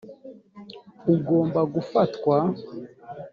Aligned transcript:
ugomba 1.13 1.59
gufatwa 1.73 2.35